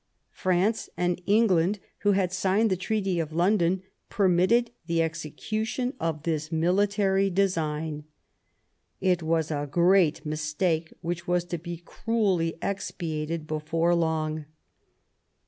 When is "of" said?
3.19-3.31, 5.99-6.23